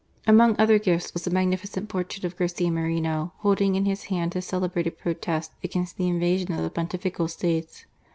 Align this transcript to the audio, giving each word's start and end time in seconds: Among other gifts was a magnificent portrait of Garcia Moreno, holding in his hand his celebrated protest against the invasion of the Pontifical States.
Among 0.25 0.55
other 0.57 0.79
gifts 0.79 1.13
was 1.13 1.27
a 1.27 1.29
magnificent 1.29 1.87
portrait 1.87 2.23
of 2.23 2.35
Garcia 2.35 2.71
Moreno, 2.71 3.33
holding 3.41 3.75
in 3.75 3.85
his 3.85 4.05
hand 4.05 4.33
his 4.33 4.45
celebrated 4.45 4.97
protest 4.97 5.51
against 5.63 5.97
the 5.97 6.07
invasion 6.07 6.51
of 6.53 6.63
the 6.63 6.71
Pontifical 6.71 7.27
States. 7.27 7.85